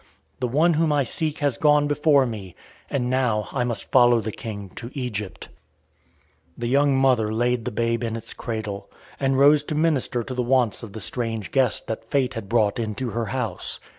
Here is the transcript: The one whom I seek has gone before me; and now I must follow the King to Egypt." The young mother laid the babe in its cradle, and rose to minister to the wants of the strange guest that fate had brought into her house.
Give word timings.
The 0.39 0.47
one 0.47 0.73
whom 0.73 0.91
I 0.91 1.03
seek 1.03 1.37
has 1.45 1.57
gone 1.57 1.85
before 1.87 2.25
me; 2.25 2.55
and 2.89 3.07
now 3.07 3.49
I 3.51 3.63
must 3.63 3.91
follow 3.91 4.19
the 4.19 4.31
King 4.31 4.69
to 4.77 4.89
Egypt." 4.95 5.47
The 6.57 6.65
young 6.65 6.97
mother 6.97 7.31
laid 7.31 7.65
the 7.65 7.71
babe 7.71 8.03
in 8.03 8.15
its 8.15 8.33
cradle, 8.33 8.89
and 9.19 9.37
rose 9.37 9.61
to 9.65 9.75
minister 9.75 10.23
to 10.23 10.33
the 10.33 10.41
wants 10.41 10.81
of 10.81 10.93
the 10.93 11.01
strange 11.01 11.51
guest 11.51 11.85
that 11.85 12.09
fate 12.09 12.33
had 12.33 12.49
brought 12.49 12.79
into 12.79 13.11
her 13.11 13.25
house. 13.27 13.79